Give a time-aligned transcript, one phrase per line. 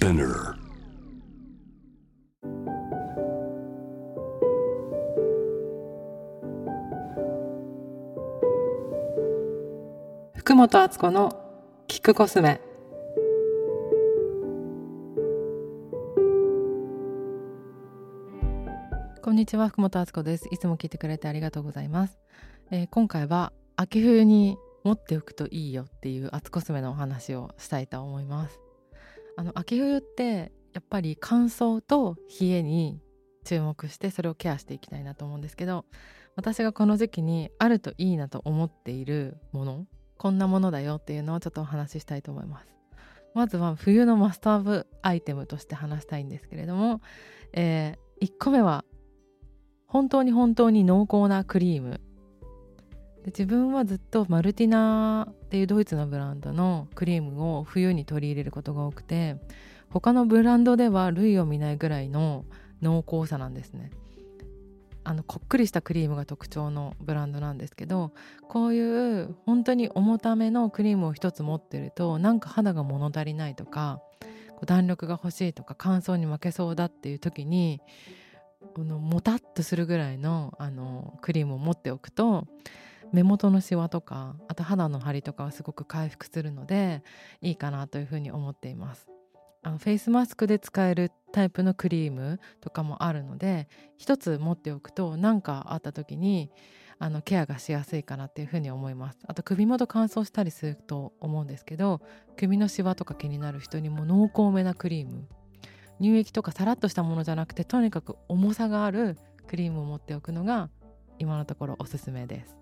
[0.00, 0.54] Spinner.
[10.34, 11.38] 福本敦子の
[11.86, 12.62] キックコスメ
[19.20, 22.18] こんにちは福本敦子ですいつも聞いてくれてありがとうございます、
[22.70, 28.69] えー今回は秋冬に持っておくといいよっていう厚コスメのお話をしたいと思います
[29.40, 33.00] あの秋冬ってやっぱり乾燥と冷えに
[33.42, 35.86] 注目してそれをケアしていきたいなと思うんですけど
[36.36, 39.86] 私がこの時期にあるといいなと思っているもの
[40.18, 42.68] こんなものだよっていうのをちょっとお話ししたいと思います。
[43.34, 47.00] まずは冬のマストアブアイテムとして話したいんですけれども、
[47.54, 48.84] え1個目は
[49.86, 52.02] 本当に本当に濃厚なクリーム
[53.24, 59.36] で自分はずっとマルティナっていうドイツのブランドのクリームを冬に取り入れることが多くて
[59.90, 62.44] 他のブランドでは類を見ないぐらいの
[62.80, 63.90] 濃厚さなんですね。
[65.02, 68.12] あのこっくりしたクリームが特徴のブランドなんですけど
[68.48, 74.02] こういう本当に重ためのクリームを一つ持ってるとなんか肌が物足りないとか
[74.66, 77.80] 弾力が欲しいとか乾燥に負けそうだっていう時に
[78.74, 82.46] このもたっとするぐらいのあのクリームを持っておくと
[83.12, 87.02] 目元のシワとかあと肌の張りとかはすごく回復するので
[87.40, 89.08] いいかなというふうに思っています。
[89.62, 96.50] あのフェイスマスクで使えるタイプのクリームとかもあるので一つ持っておくと何かあった時に
[96.98, 99.18] あのケアがしやすいかなっていうふうに思います。
[99.26, 102.00] あと首元乾燥したりすると思うんですけど
[102.36, 105.26] 首のシワとか気になる人にも濃厚めなクリーム。
[106.00, 110.70] 乳液とかさらっとしたものじゃなくてとにかく重さがあるクリームを持っておくのが
[111.18, 112.59] 今のところおすすめです。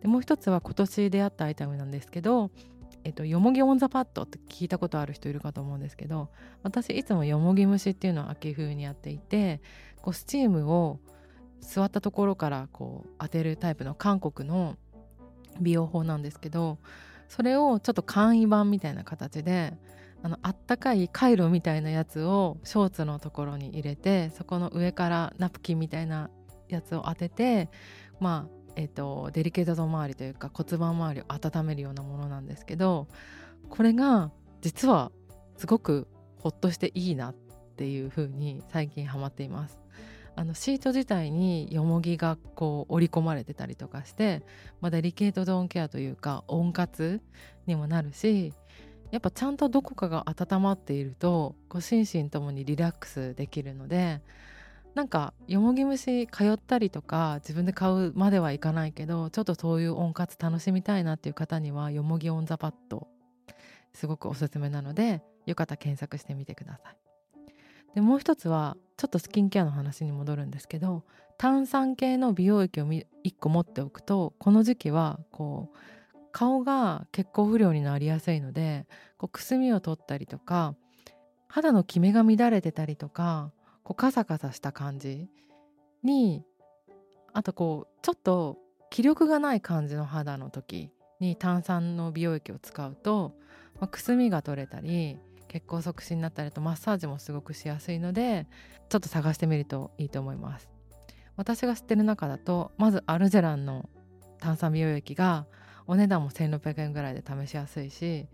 [0.00, 2.50] でもう一つは今年出会ったアイテムなんですけど、
[3.04, 6.30] えっと、よもぎ温座パットって聞いたことある人いるかと思うんですけど
[6.62, 9.60] 私いつもよもぎ蒸しっていうのを秋冬にやっていて
[10.02, 11.00] こうスチームを
[11.60, 14.76] 座ったところからこう当てるタイプの韓国の
[15.60, 16.78] 美容法なんですけど
[17.28, 19.74] それをちょっと簡易版みたいな形で
[20.22, 26.30] あのあったかいカイロみたいなやつをショーツのところに入れてそこの上からナプキンみたいな
[26.68, 27.70] やつを当てて
[28.18, 33.08] まあえーと、デリケートゾーン周りというか骨盤周りを温めるようなものなんですけど
[33.68, 34.30] これが
[34.62, 35.12] 実は
[35.58, 36.08] すごく
[36.38, 37.34] ほっとしていいなっ
[37.76, 39.78] ていう風に最近ハマっています。
[40.34, 44.42] あのシート自体によもぎがこう織り込まれてたりとかして、
[44.80, 47.20] まあ、デリケートゾーンケアというか温活
[47.66, 48.54] にもなるし
[49.10, 54.22] やっぱちゃんとどこかが温まっているとこう心身ともにリラックスできるので
[54.94, 63.06] なんかよもぎ虫通ったりとか自分で買うまではいかないけどちょっとそういう温活楽しみたいなっていう方にはよもぎオンザパッド
[63.92, 66.96] すごくおすすめなのでよかったら検索してみてください。
[67.94, 71.04] でもう一つはちょっとスキンケアの話に戻るんですけど
[71.38, 73.04] 炭酸系の美容液を1
[73.40, 75.78] 個持っておくとこの時期はこう
[76.32, 78.86] 顔が血行不良になりやすいので
[79.18, 80.74] こうくすみを取ったりとか
[81.48, 83.50] 肌のキメが乱れてたりとか
[83.90, 85.26] こうカサカサした感じ
[86.04, 86.44] に
[87.32, 88.56] あとこうちょっと
[88.88, 93.34] 気力がない感じの肌の時に炭酸の美容液を使うと、
[93.80, 95.18] まあ、くすみが取れたり
[95.48, 98.46] 血行促進になったりとマッサージもすごくしやすいので
[98.90, 100.70] ちょっと探してみるといいと思います。
[101.34, 103.88] 私が知ってる中だとまずアルジェランの
[104.38, 105.46] 炭酸美容液が
[105.88, 108.28] お値段も1600円ぐらいで試しやすいし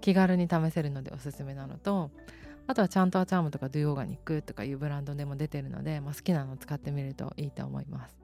[0.00, 2.10] 気軽に試せるのでおすすめなのと
[2.66, 8.16] あとはちゃんとアチャームとかドゥオーガニックとかいうブランドでも出てるので、まあ、好きなのを使ってみるといいと思います。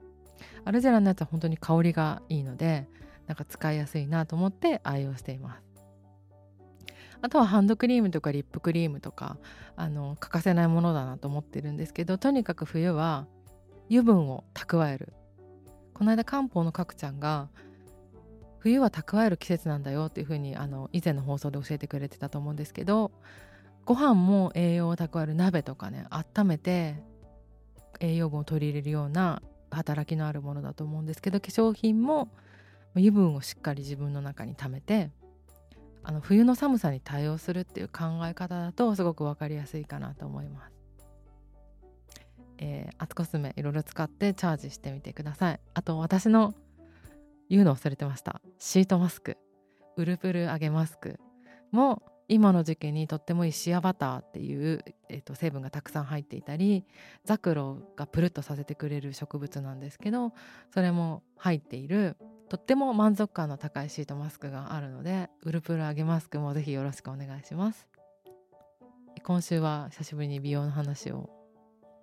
[0.65, 2.87] アルジェラのやつは本当に香りがいいので
[3.27, 5.63] なんか使いやすいなと思って愛用しています。
[7.21, 9.37] あとはハンドクリームとかリップクリームとか
[9.77, 13.27] あの欠かせないものだなと思ってるんですけどとにかく冬は
[13.87, 15.13] 油分を蓄える。
[15.93, 17.49] この間漢方の角ちゃんが
[18.59, 23.11] 冬は蓄える季節なんだよっていうふうにあの以前の放送で教えてくれてたと思うんですけど
[23.85, 26.95] ご飯も栄養を蓄える鍋とかね温めて
[27.99, 29.41] 栄養分を取り入れるような
[29.71, 32.29] 働きのあるものだと思うんですけど化粧品も
[32.95, 35.09] 油分をしっかり自分の中に溜めて
[36.03, 40.73] あの冬の寒さに対応するっていう考え方だとすごく分かりやすいかなと思います。
[42.59, 45.59] えー、アツコスメいろいろ使ってチャージしてみてください。
[45.73, 46.53] あと私の
[47.49, 49.37] 言うの忘れてましたシートマスク
[49.95, 51.19] ウルプル揚げマスク
[51.71, 52.01] も
[52.33, 56.83] 今の時期にとってもいいシアバターっていう、えー、と成分がたくさん入っていたり
[57.25, 60.33] ザクロがプルッとさせてくれる植物なんですけど
[60.73, 62.17] それも入っている
[62.49, 67.87] とっても満足感の高いシートマスクがあるのでウルプル揚げマスクもぜひよろしくお願いします。
[69.23, 71.29] 今週は久しぶりに美容の話を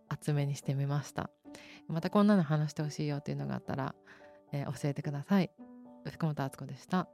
[0.08, 1.28] 厚めにしてみました。
[1.88, 3.94] またこんなの話してほしいよっていうのがあったら、
[4.52, 5.50] えー、教えてください。
[6.08, 7.08] 福本敦子でした。